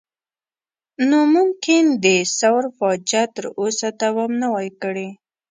نو 1.09 1.19
ممکن 1.35 1.83
د 2.05 2.05
ثور 2.37 2.63
فاجعه 2.77 3.23
تر 3.35 3.45
اوسه 3.59 3.87
دوام 4.01 4.31
نه 4.41 4.47
وای 4.53 4.69
کړی. 4.81 5.07